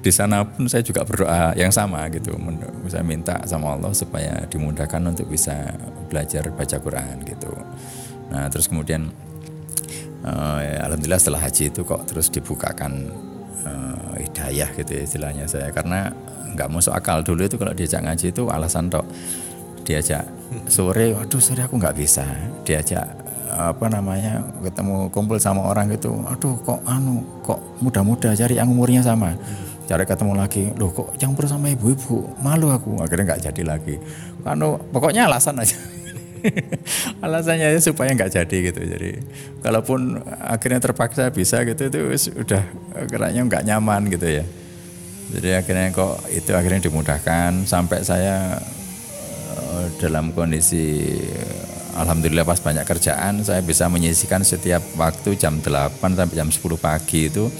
[0.00, 2.32] di sana pun saya juga berdoa yang sama gitu
[2.88, 5.76] saya minta sama Allah supaya dimudahkan untuk bisa
[6.08, 7.52] belajar baca Quran gitu.
[8.32, 9.12] Nah terus kemudian
[10.24, 13.12] uh, ya, alhamdulillah setelah haji itu kok terus dibukakan
[13.68, 15.68] uh, hidayah gitu ya istilahnya saya.
[15.68, 16.08] Karena
[16.56, 19.04] nggak masuk akal dulu itu kalau diajak ngaji itu alasan tok.
[19.84, 20.24] Diajak
[20.64, 22.24] sore waduh sore aku nggak bisa.
[22.64, 23.04] Diajak
[23.50, 29.02] apa namanya ketemu kumpul sama orang gitu aduh kok anu kok muda-muda cari yang umurnya
[29.02, 29.34] sama
[29.90, 30.70] cari ketemu lagi.
[30.78, 32.38] Loh kok yang bersama ibu-ibu?
[32.38, 33.02] Malu aku.
[33.02, 33.98] Akhirnya nggak jadi lagi.
[34.46, 35.74] Anu pokoknya alasan aja.
[37.26, 38.80] Alasannya supaya nggak jadi gitu.
[38.86, 39.10] Jadi
[39.66, 41.98] kalaupun akhirnya terpaksa bisa gitu itu
[42.38, 42.62] udah
[43.10, 44.44] keranya nggak nyaman gitu ya.
[45.34, 47.66] Jadi akhirnya kok itu akhirnya dimudahkan.
[47.66, 48.62] Sampai saya
[49.58, 51.18] uh, dalam kondisi
[51.98, 57.26] alhamdulillah pas banyak kerjaan saya bisa menyisikan setiap waktu jam 8 sampai jam 10 pagi
[57.26, 57.50] itu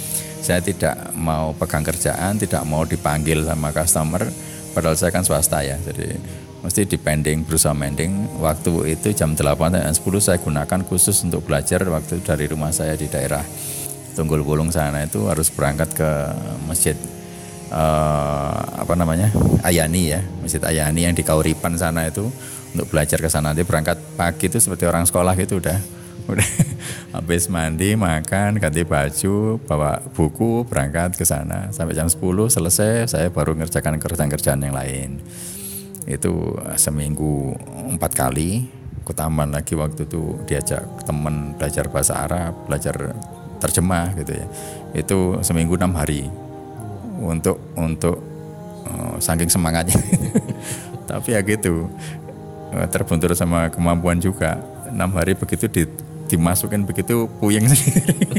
[0.41, 4.25] saya tidak mau pegang kerjaan, tidak mau dipanggil sama customer,
[4.73, 6.17] padahal saya kan swasta ya, jadi
[6.61, 8.41] mesti depending berusaha mending.
[8.41, 12.97] Waktu itu jam 8 dan 10 saya gunakan khusus untuk belajar waktu dari rumah saya
[12.97, 13.45] di daerah
[14.17, 16.11] Tunggul Bulung sana itu harus berangkat ke
[16.67, 16.99] masjid
[17.73, 19.31] uh, apa namanya
[19.63, 22.29] Ayani ya masjid Ayani yang di Kauripan sana itu
[22.75, 23.51] untuk belajar ke sana.
[23.51, 26.51] Nanti berangkat pagi itu seperti orang sekolah gitu udah udah.
[27.15, 31.71] Habis mandi makan ganti baju bawa buku berangkat ke sana.
[31.75, 32.19] Sampai jam 10
[32.51, 35.19] selesai saya baru ngerjakan kerjaan-kerjaan yang lain.
[36.07, 37.57] Itu seminggu
[37.97, 38.81] empat kali.
[39.01, 43.17] Ke taman lagi waktu itu diajak teman belajar bahasa Arab belajar
[43.59, 44.47] terjemah gitu ya.
[44.95, 46.31] Itu seminggu enam hari.
[47.21, 48.23] Untuk untuk
[48.87, 49.99] uh, saking semangatnya.
[51.11, 51.91] Tapi ya gitu.
[52.71, 54.63] Uh, terbuntur sama kemampuan juga.
[54.91, 55.87] Enam hari begitu di,
[56.31, 58.39] dimasukin begitu puyeng sendiri.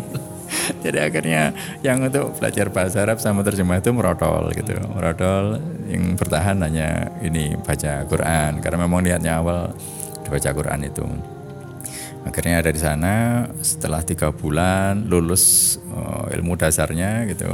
[0.81, 1.51] Jadi akhirnya
[1.83, 4.79] yang untuk belajar bahasa Arab sama terjemah itu merotol gitu.
[4.95, 5.59] Merotol
[5.91, 8.63] yang bertahan hanya ini baca Quran.
[8.63, 9.75] Karena memang niatnya awal
[10.25, 11.03] baca Quran itu.
[12.21, 13.13] Akhirnya ada di sana
[13.59, 17.49] setelah tiga bulan lulus uh, ilmu dasarnya gitu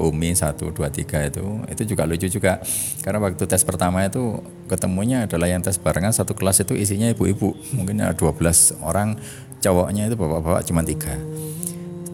[0.00, 2.60] Umi 1, 2, 3 itu itu juga lucu juga.
[3.04, 7.52] Karena waktu tes pertama itu ketemunya adalah yang tes barengan satu kelas itu isinya ibu-ibu.
[7.76, 9.20] Mungkin ada 12 orang
[9.64, 11.16] cowoknya itu bapak-bapak cuma tiga.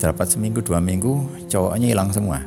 [0.01, 2.41] Dapat seminggu dua minggu cowoknya hilang semua.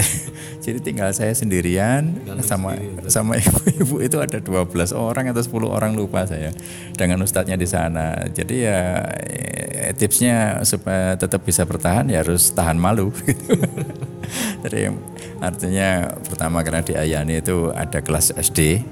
[0.64, 2.10] Jadi tinggal saya sendirian
[2.42, 6.50] sama sendiri, sama ibu-ibu itu ada 12 orang atau 10 orang lupa saya
[6.98, 8.26] dengan ustadznya di sana.
[8.34, 13.14] Jadi ya eh, tipsnya supaya tetap bisa bertahan ya harus tahan malu
[14.66, 14.92] jadi
[15.38, 18.82] artinya pertama karena di Ayani itu ada kelas SD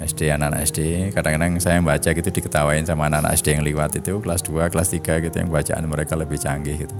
[0.00, 0.80] SD anak-anak SD
[1.12, 5.24] kadang-kadang saya baca gitu diketawain sama anak-anak SD yang lewat itu kelas 2 kelas 3
[5.28, 6.96] gitu yang bacaan mereka lebih canggih gitu.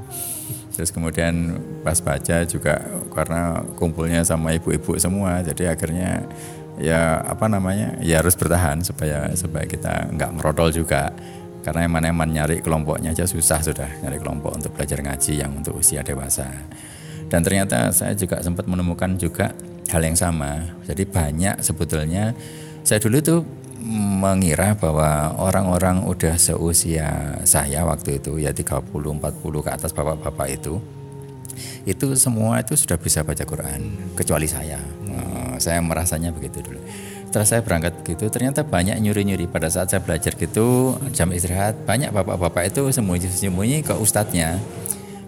[0.77, 2.81] Terus kemudian pas baca juga
[3.13, 6.25] karena kumpulnya sama ibu-ibu semua jadi akhirnya
[6.81, 11.13] ya apa namanya ya harus bertahan supaya supaya kita nggak merotol juga.
[11.61, 16.01] Karena eman-eman nyari kelompoknya aja susah sudah nyari kelompok untuk belajar ngaji yang untuk usia
[16.01, 16.49] dewasa
[17.31, 19.55] dan ternyata saya juga sempat menemukan juga
[19.89, 22.35] hal yang sama jadi banyak sebetulnya
[22.85, 23.37] saya dulu itu
[24.21, 30.77] mengira bahwa orang-orang udah seusia saya waktu itu ya 30 40 ke atas bapak-bapak itu
[31.89, 34.81] itu semua itu sudah bisa baca Quran kecuali saya.
[34.81, 35.57] Hmm.
[35.61, 36.81] saya merasanya begitu dulu.
[37.29, 42.11] Setelah saya berangkat gitu ternyata banyak nyuri-nyuri pada saat saya belajar gitu jam istirahat banyak
[42.11, 44.59] bapak-bapak itu sembunyi-sembunyi ke ustadznya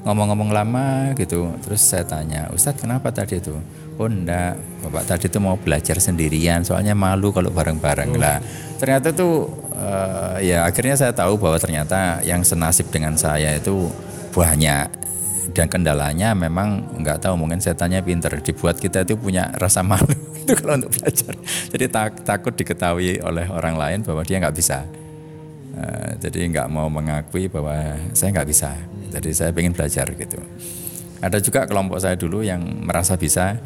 [0.02, 1.50] ngomong-ngomong lama gitu.
[1.62, 3.54] Terus saya tanya Ustadz kenapa tadi itu?
[4.00, 8.42] Oh enggak bapak tadi itu mau belajar sendirian soalnya malu kalau bareng-bareng lah.
[8.82, 9.46] Ternyata tuh
[9.78, 13.88] uh, ya akhirnya saya tahu bahwa ternyata yang senasib dengan saya itu
[14.34, 15.00] banyak.
[15.52, 18.32] Dan kendalanya memang nggak tahu mungkin saya tanya pinter.
[18.40, 20.08] Dibuat kita itu punya rasa malu
[20.42, 21.36] itu kalau untuk belajar.
[21.68, 24.88] Jadi tak, takut diketahui oleh orang lain bahwa dia nggak bisa
[25.76, 28.76] uh, jadi nggak mau mengakui bahwa saya nggak bisa
[29.12, 30.40] jadi saya ingin belajar gitu.
[31.22, 33.60] Ada juga kelompok saya dulu yang merasa bisa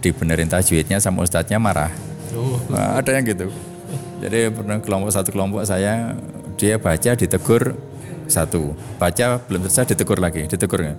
[0.00, 1.92] dibenerin tajwidnya sama ustadznya marah.
[2.32, 2.56] Oh.
[2.72, 3.50] Nah, ada yang gitu.
[4.22, 6.14] Jadi pernah kelompok satu kelompok saya
[6.54, 7.74] dia baca ditegur
[8.30, 10.94] satu, baca belum selesai ditegur lagi, ditegur.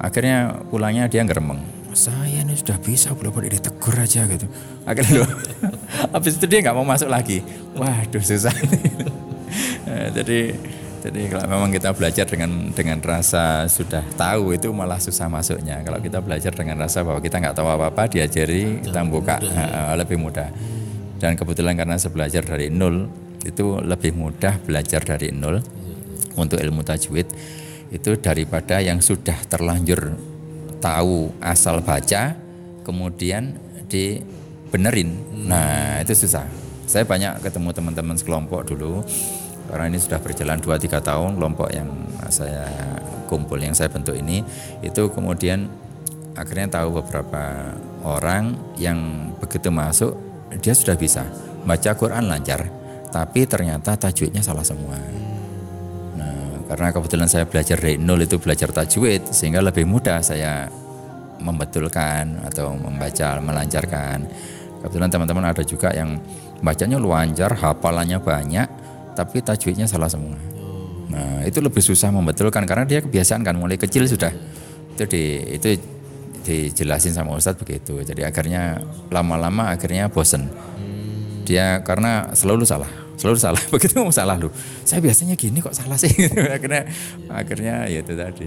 [0.00, 1.60] Akhirnya pulangnya dia ngeremeng.
[1.90, 4.46] Saya ini sudah bisa belum boleh ditegur aja gitu.
[4.86, 5.26] Akhirnya
[6.14, 7.42] habis itu dia nggak mau masuk lagi.
[7.74, 8.54] Waduh susah.
[10.10, 10.54] Jadi
[11.00, 15.80] jadi kalau memang kita belajar dengan dengan rasa sudah tahu itu malah susah masuknya.
[15.80, 19.96] Kalau kita belajar dengan rasa bahwa kita nggak tahu apa-apa, diajari, kita buka mudah.
[19.96, 20.48] lebih mudah.
[21.16, 23.08] Dan kebetulan karena saya belajar dari nol,
[23.48, 25.64] itu lebih mudah belajar dari nol
[26.36, 27.28] untuk ilmu tajwid
[27.90, 30.14] itu daripada yang sudah terlanjur
[30.78, 32.36] tahu asal baca,
[32.84, 33.56] kemudian
[33.88, 35.16] dibenerin.
[35.48, 36.46] Nah itu susah.
[36.84, 39.02] Saya banyak ketemu teman-teman sekelompok dulu
[39.70, 41.88] karena ini sudah berjalan 2-3 tahun kelompok yang
[42.26, 42.66] saya
[43.30, 44.42] kumpul yang saya bentuk ini
[44.82, 45.70] itu kemudian
[46.34, 50.18] akhirnya tahu beberapa orang yang begitu masuk
[50.58, 51.22] dia sudah bisa
[51.62, 52.66] baca Quran lancar
[53.14, 54.98] tapi ternyata tajwidnya salah semua.
[56.18, 60.70] Nah karena kebetulan saya belajar dari nol itu belajar tajwid sehingga lebih mudah saya
[61.42, 64.26] membetulkan atau membaca melancarkan.
[64.80, 66.16] Kebetulan teman-teman ada juga yang
[66.64, 68.79] bacanya lancar hafalannya banyak
[69.14, 70.36] tapi tajwidnya salah semua.
[71.10, 74.30] Nah, itu lebih susah membetulkan karena dia kebiasaan kan mulai kecil sudah
[75.00, 75.24] itu di
[75.56, 75.68] itu
[76.40, 78.00] dijelasin sama ustadz begitu.
[78.00, 78.80] Jadi akhirnya
[79.12, 80.48] lama-lama akhirnya bosen.
[81.44, 83.62] Dia karena selalu salah, selalu salah.
[83.74, 84.48] Begitu mau salah lu.
[84.86, 86.12] Saya biasanya gini kok salah sih.
[86.56, 86.86] akhirnya
[87.26, 88.46] akhirnya ya itu tadi.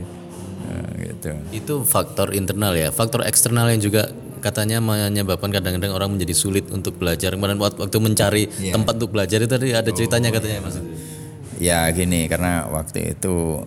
[0.63, 1.31] Nah, gitu.
[1.51, 1.57] itu.
[1.59, 2.89] Itu faktor internal ya.
[2.95, 4.07] Faktor eksternal yang juga
[4.43, 7.31] katanya menyebabkan kadang-kadang orang menjadi sulit untuk belajar.
[7.39, 10.75] Kemarin waktu mencari tempat untuk belajar itu tadi ada ceritanya katanya Mas.
[11.63, 13.63] Ya gini, karena waktu itu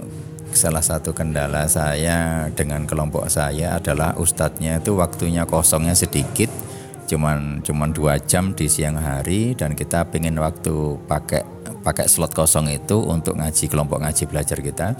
[0.52, 6.52] salah satu kendala saya dengan kelompok saya adalah ustadznya itu waktunya kosongnya sedikit,
[7.08, 12.68] cuman cuman dua jam di siang hari dan kita pengen waktu pakai pakai slot kosong
[12.68, 14.98] itu untuk ngaji kelompok ngaji belajar kita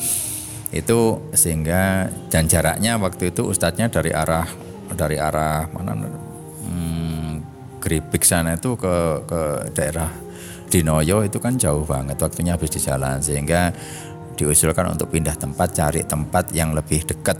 [0.70, 0.98] itu
[1.34, 4.46] sehingga dan jaraknya waktu itu ustadznya dari arah
[4.94, 7.32] dari arah mana hmm,
[7.82, 9.40] Gripik sana itu ke ke
[9.74, 10.10] daerah
[10.66, 13.70] Dinoyo itu kan jauh banget waktunya habis di jalan sehingga
[14.36, 17.38] diusulkan untuk pindah tempat cari tempat yang lebih dekat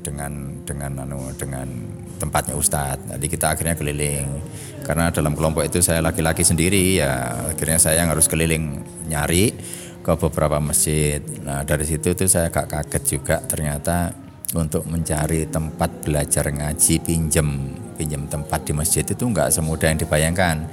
[0.00, 1.68] dengan dengan anu dengan
[2.18, 3.14] tempatnya Ustadz.
[3.14, 4.26] Jadi kita akhirnya keliling
[4.86, 9.52] karena dalam kelompok itu saya laki-laki sendiri ya akhirnya saya harus keliling nyari
[10.00, 11.20] ke beberapa masjid.
[11.44, 17.48] Nah dari situ tuh saya agak kaget juga ternyata untuk mencari tempat belajar ngaji pinjem
[17.94, 20.68] pinjem tempat di masjid itu nggak semudah yang dibayangkan.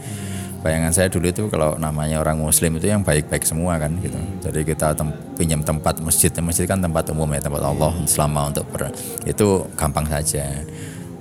[0.62, 4.20] Bayangan saya dulu itu kalau namanya orang muslim itu yang baik-baik semua kan gitu.
[4.46, 8.70] Jadi kita tem pinjam tempat masjid masjid kan tempat umum ya tempat Allah selama untuk
[8.70, 8.94] ber
[9.26, 10.46] itu gampang saja.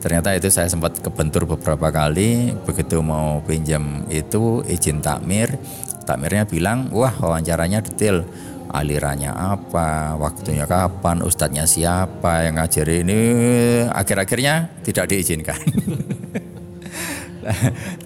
[0.00, 5.56] Ternyata itu saya sempat kebentur beberapa kali begitu mau pinjam itu izin takmir
[6.08, 8.26] takmirnya bilang wah wawancaranya detail
[8.70, 13.20] alirannya apa, waktunya kapan, ustadznya siapa yang ngajari ini?
[13.90, 15.58] Akhir-akhirnya tidak diizinkan.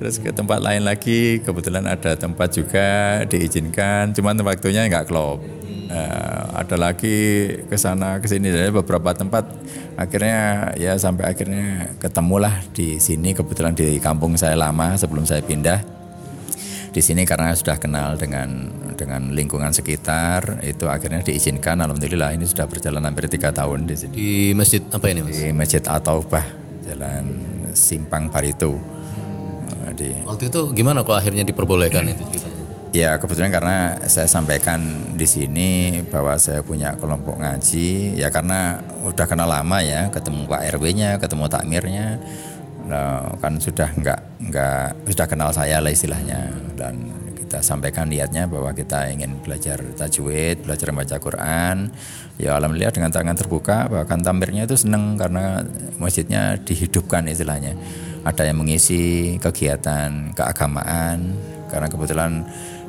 [0.00, 5.44] Terus ke tempat lain lagi kebetulan ada tempat juga diizinkan, cuman waktunya nggak klop.
[5.84, 9.44] Uh, ada lagi ke sana ke sini dari beberapa tempat.
[9.94, 13.36] Akhirnya ya sampai akhirnya ketemulah di sini.
[13.36, 16.03] Kebetulan di kampung saya lama sebelum saya pindah
[16.94, 21.82] di sini karena sudah kenal dengan dengan lingkungan sekitar itu akhirnya diizinkan.
[21.82, 24.14] Alhamdulillah ini sudah berjalan hampir tiga tahun di sini.
[24.14, 25.34] Di masjid apa ini mas?
[25.34, 26.46] di masjid Ataubah
[26.86, 27.24] jalan
[27.74, 28.94] Simpang Barito
[29.94, 32.24] di waktu itu gimana kok akhirnya diperbolehkan itu
[32.94, 34.78] Ya kebetulan karena saya sampaikan
[35.18, 38.14] di sini bahwa saya punya kelompok ngaji.
[38.14, 42.22] Ya karena udah kenal lama ya ketemu Pak RW-nya, ketemu takmirnya,
[42.88, 44.20] nah, kan sudah nggak
[44.50, 47.14] nggak sudah kenal saya lah istilahnya dan
[47.54, 51.92] kita sampaikan niatnya bahwa kita ingin belajar tajwid, belajar membaca Quran.
[52.34, 55.62] Ya alhamdulillah dengan tangan terbuka bahkan tampirnya itu seneng karena
[56.02, 57.78] masjidnya dihidupkan istilahnya.
[58.26, 61.36] Ada yang mengisi kegiatan keagamaan
[61.70, 62.42] karena kebetulan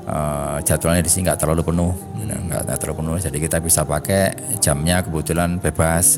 [0.09, 1.93] uh, jadwalnya di sini nggak terlalu penuh,
[2.25, 3.15] nggak terlalu penuh.
[3.21, 6.17] Jadi kita bisa pakai jamnya kebetulan bebas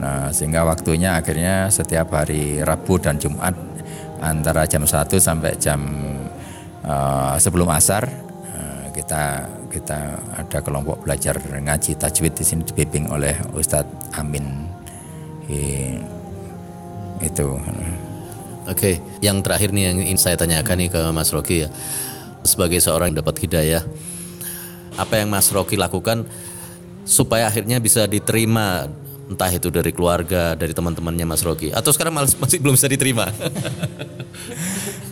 [0.00, 3.52] Nah, sehingga waktunya akhirnya setiap hari Rabu dan Jumat
[4.24, 5.80] antara jam 1 sampai jam
[6.84, 8.08] uh, sebelum asar
[8.56, 10.00] uh, kita kita
[10.40, 14.68] ada kelompok belajar ngaji tajwid di sini dibimbing oleh Ustadz Amin.
[17.20, 17.48] itu.
[18.70, 21.68] Oke, yang terakhir nih yang ingin saya tanyakan nih ke Mas Rocky ya.
[22.46, 23.82] Sebagai seorang yang dapat hidayah,
[24.94, 26.24] apa yang Mas Rocky lakukan
[27.02, 28.86] supaya akhirnya bisa diterima
[29.30, 33.30] entah itu dari keluarga, dari teman-temannya Mas Rocky, atau sekarang masih belum bisa diterima?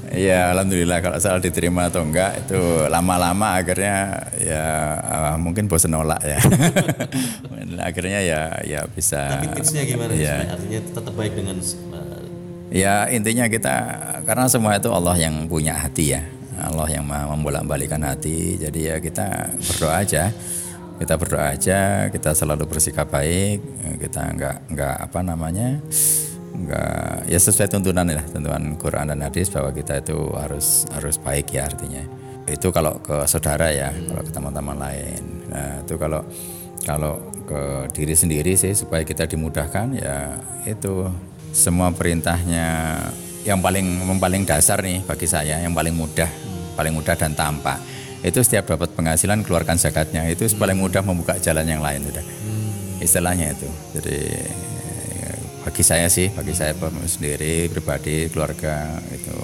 [0.09, 4.64] Ya alhamdulillah kalau soal diterima atau enggak itu lama-lama akhirnya ya
[4.98, 6.40] uh, mungkin bosan nolak ya.
[7.88, 9.38] akhirnya ya ya bisa.
[9.38, 10.16] Tapi tipsnya gimana?
[10.16, 10.48] Ya.
[10.48, 11.61] Artinya tetap baik dengan.
[11.61, 12.24] Uh,
[12.72, 13.76] ya intinya kita
[14.24, 16.24] karena semua itu Allah yang punya hati ya.
[16.59, 18.59] Allah yang membolak-balikan hati.
[18.59, 20.33] Jadi ya kita berdoa aja
[20.98, 23.62] kita berdoa aja kita selalu bersikap baik
[24.02, 25.78] kita nggak nggak apa namanya
[26.58, 31.54] nggak ya sesuai tuntunan ya tuntunan Quran dan hadis bahwa kita itu harus harus baik
[31.54, 32.02] ya artinya.
[32.48, 35.22] Itu kalau ke saudara ya kalau ke teman-teman lain.
[35.52, 36.24] Nah itu kalau
[36.82, 40.34] kalau ke diri sendiri sih supaya kita dimudahkan ya
[40.66, 41.06] itu
[41.54, 42.98] semua perintahnya
[43.46, 46.28] yang paling yang paling dasar nih bagi saya yang paling mudah
[46.76, 47.80] paling mudah dan tampak
[48.22, 50.26] itu setiap dapat penghasilan keluarkan zakatnya.
[50.26, 50.59] Itu hmm.
[50.59, 52.24] paling mudah membuka jalan yang lain sudah.
[52.24, 52.66] Hmm.
[52.98, 53.68] istilahnya itu.
[53.94, 54.18] Jadi
[55.68, 56.72] bagi saya sih bagi saya
[57.04, 59.37] sendiri pribadi keluarga itu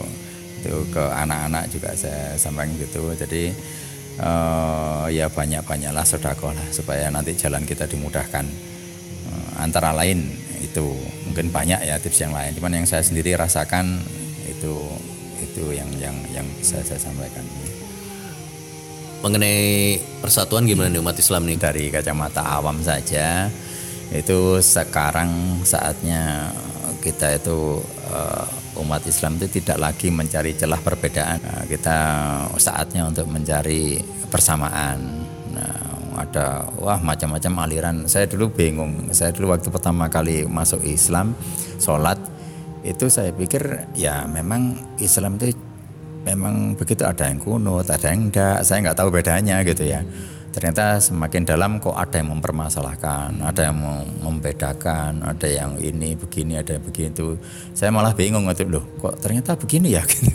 [0.65, 3.13] itu ke anak-anak juga saya sampaikan gitu.
[3.13, 3.53] Jadi
[4.25, 8.49] uh, ya banyak banyaklah sodako lah supaya nanti jalan kita dimudahkan.
[9.29, 10.25] Uh, antara lain
[10.65, 10.97] itu
[11.29, 12.57] mungkin banyak ya tips yang lain.
[12.57, 14.01] Cuman yang saya sendiri rasakan
[14.49, 14.75] itu
[15.45, 17.45] itu yang yang yang bisa saya sampaikan
[19.25, 21.57] mengenai persatuan gimana nih umat Islam nih?
[21.57, 23.49] Dari kacamata awam saja,
[24.13, 26.53] itu sekarang saatnya
[27.01, 27.81] kita itu
[28.13, 28.45] uh,
[28.85, 31.41] umat Islam itu tidak lagi mencari celah perbedaan.
[31.41, 31.97] Nah, kita
[32.61, 33.97] saatnya untuk mencari
[34.29, 35.25] persamaan.
[35.57, 37.97] Nah, ada wah macam-macam aliran.
[38.05, 39.09] Saya dulu bingung.
[39.17, 41.33] Saya dulu waktu pertama kali masuk Islam,
[41.81, 42.21] sholat
[42.85, 45.57] itu saya pikir ya memang Islam itu
[46.25, 48.65] memang begitu ada yang kunut, ada yang enggak.
[48.65, 50.03] Saya nggak tahu bedanya gitu ya
[50.55, 53.77] ternyata semakin dalam kok ada yang mempermasalahkan, ada yang
[54.23, 57.35] membedakan, ada yang ini begini, ada yang begitu.
[57.75, 60.31] Saya malah bingung waktu loh, kok ternyata begini ya gitu.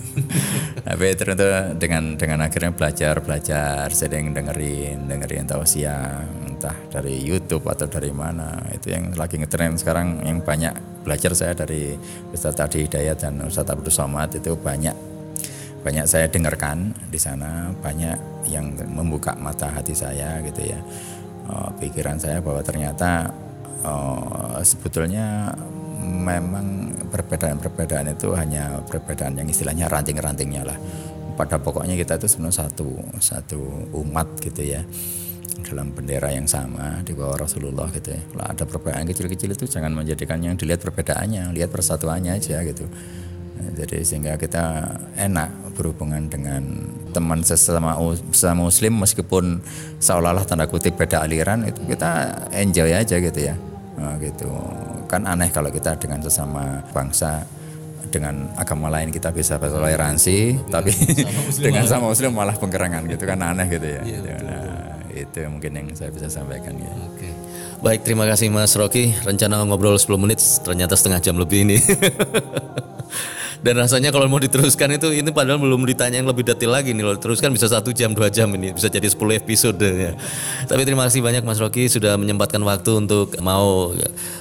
[0.84, 7.88] Tapi ternyata dengan dengan akhirnya belajar belajar, sering dengerin dengerin tausiah entah dari YouTube atau
[7.88, 10.76] dari mana itu yang lagi ngetren sekarang yang banyak
[11.08, 11.96] belajar saya dari
[12.36, 15.19] Ustaz Adi Hidayat dan Ustaz Abdul Somad itu banyak
[15.80, 20.80] banyak saya dengarkan di sana banyak yang membuka mata hati saya gitu ya
[21.48, 23.32] uh, pikiran saya bahwa ternyata
[23.84, 25.56] uh, sebetulnya
[26.00, 30.78] memang perbedaan-perbedaan itu hanya perbedaan yang istilahnya ranting-rantingnya lah
[31.40, 32.90] pada pokoknya kita itu sebenarnya satu
[33.20, 33.60] satu
[33.96, 34.84] umat gitu ya
[35.64, 38.22] dalam bendera yang sama di bawah Rasulullah gitu ya.
[38.32, 42.88] Kalau ada perbedaan kecil-kecil itu jangan menjadikan yang dilihat perbedaannya, lihat persatuannya aja gitu.
[43.76, 46.64] Jadi sehingga kita enak berhubungan dengan
[47.16, 47.96] teman sesama
[48.36, 49.64] sesama muslim meskipun
[50.04, 53.56] seolah-olah tanda kutip beda aliran itu kita enjoy aja gitu ya.
[54.00, 54.52] Nah, gitu.
[55.08, 57.44] Kan aneh kalau kita dengan sesama bangsa
[58.10, 63.24] dengan agama lain kita bisa bertoleransi, ya, tapi sama dengan sama muslim malah penggerangan gitu
[63.30, 64.02] kan aneh gitu ya.
[64.02, 66.90] ya nah, itu mungkin yang saya bisa sampaikan ya.
[67.06, 67.30] Oke.
[67.80, 69.16] Baik, terima kasih Mas Rocky.
[69.24, 71.78] Rencana ngobrol 10 menit, ternyata setengah jam lebih ini.
[73.60, 77.04] dan rasanya kalau mau diteruskan itu ini padahal belum ditanya yang lebih detail lagi nih
[77.04, 77.20] loh.
[77.20, 78.72] Teruskan bisa satu jam dua jam ini.
[78.72, 80.16] Bisa jadi 10 episode ya.
[80.64, 83.92] Tapi terima kasih banyak Mas Rocky sudah menyempatkan waktu untuk mau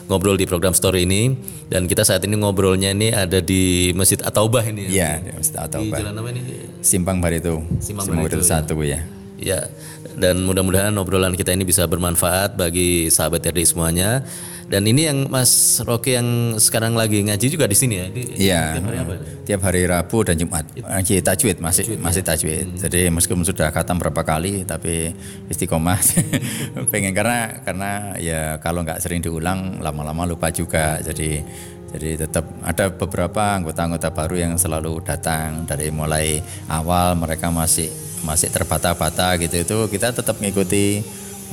[0.07, 1.35] ngobrol di program story ini.
[1.67, 5.57] Dan kita saat ini ngobrolnya ini ada di Masjid Ataubah ini ya, ya di Masjid
[5.59, 6.41] Ataubah di jalan apa ini?
[6.81, 9.03] Simpang Barito Simpang, Simpang Barito, satu ya.
[9.39, 9.71] Ya,
[10.19, 14.27] dan mudah-mudahan obrolan kita ini bisa bermanfaat bagi sahabat RDI semuanya.
[14.69, 18.07] Dan ini yang Mas Rocky yang sekarang lagi ngaji juga di sini ya?
[18.13, 18.63] Iya.
[18.77, 19.15] Tiap hari apa?
[19.49, 20.65] Tiap hari Rabu dan Jumat.
[20.77, 22.05] Ngaji tajwid masih tajwid, ya?
[22.05, 22.67] masih tajwid.
[22.69, 22.77] Hmm.
[22.85, 25.17] Jadi meskipun sudah khatam berapa kali tapi
[25.49, 25.97] istiqomah
[26.93, 31.01] pengen karena karena ya kalau nggak sering diulang lama-lama lupa juga.
[31.01, 31.41] Jadi
[31.89, 37.89] jadi tetap ada beberapa anggota-anggota baru yang selalu datang dari mulai awal mereka masih
[38.21, 41.01] masih terbata-bata gitu itu kita tetap mengikuti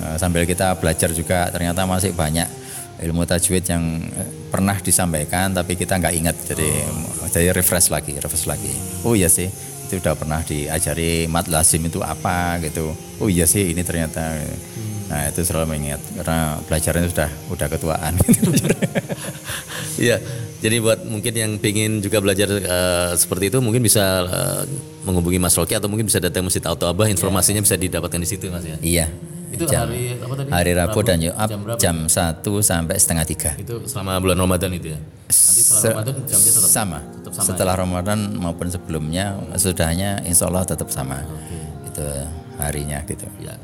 [0.03, 2.64] uh, sambil kita belajar juga ternyata masih banyak
[3.01, 6.35] ilmu tajwid yang eh, pernah disampaikan tapi kita nggak ingat.
[6.47, 7.27] Jadi oh.
[7.29, 8.71] jadi refresh lagi refresh lagi.
[9.03, 9.47] Oh iya sih
[9.85, 12.91] itu udah pernah diajari mat lazim itu apa gitu.
[13.21, 14.21] Oh iya sih ini ternyata.
[14.35, 14.93] Hmm.
[15.05, 18.13] nah itu selalu mengingat karena belajarnya sudah udah ketuaan.
[19.95, 20.19] Iya
[20.59, 24.63] jadi buat mungkin yang ingin juga belajar uh, seperti itu mungkin bisa uh,
[25.07, 27.67] menghubungi Mas Rocky atau mungkin bisa datang Masjid Auto Abah informasinya yeah.
[27.69, 28.75] bisa didapatkan di situ Mas ya?
[28.81, 29.07] Iya
[29.55, 30.49] itu jam, hari apa tadi?
[30.51, 33.51] Hari Rabu dan Jumat jam, jam 1 sampai setengah tiga.
[33.55, 34.99] Itu selama bulan Ramadan itu ya?
[34.99, 36.99] Nanti setelah Ramadan jamnya tetap sama.
[37.01, 37.81] Tetap sama setelah ya?
[37.81, 41.23] Ramadan maupun sebelumnya sudahnya insya Allah tetap sama.
[41.23, 41.74] Okay.
[41.95, 42.07] Itu
[42.59, 43.23] harinya gitu.
[43.39, 43.55] Ya.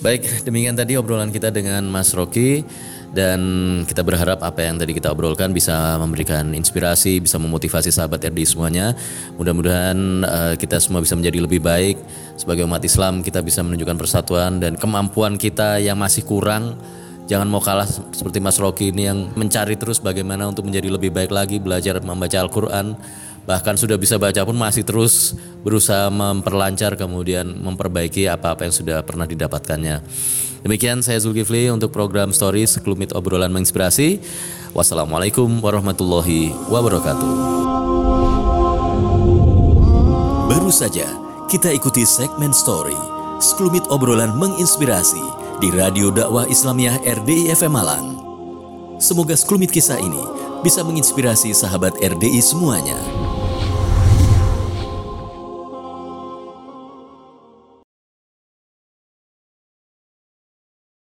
[0.00, 2.64] Baik, demikian tadi obrolan kita dengan Mas Rocky
[3.12, 3.40] dan
[3.86, 8.96] kita berharap apa yang tadi kita obrolkan bisa memberikan inspirasi, bisa memotivasi sahabat RD semuanya.
[9.36, 12.00] Mudah-mudahan uh, kita semua bisa menjadi lebih baik
[12.40, 16.80] sebagai umat Islam, kita bisa menunjukkan persatuan dan kemampuan kita yang masih kurang
[17.24, 21.32] Jangan mau kalah seperti Mas Rocky ini yang mencari terus bagaimana untuk menjadi lebih baik
[21.32, 23.00] lagi, belajar membaca Al-Quran,
[23.44, 29.28] bahkan sudah bisa baca pun masih terus berusaha memperlancar kemudian memperbaiki apa-apa yang sudah pernah
[29.28, 30.04] didapatkannya.
[30.64, 34.16] Demikian saya Zulkifli untuk program Stories sekelumit obrolan menginspirasi.
[34.72, 37.32] Wassalamualaikum warahmatullahi wabarakatuh.
[40.48, 41.04] Baru saja
[41.52, 42.96] kita ikuti segmen Story,
[43.44, 45.20] sekelumit obrolan menginspirasi
[45.60, 48.06] di Radio Dakwah Islamiyah RDI FM Malang.
[48.96, 50.24] Semoga sekelumit kisah ini
[50.64, 52.96] bisa menginspirasi sahabat RDI semuanya.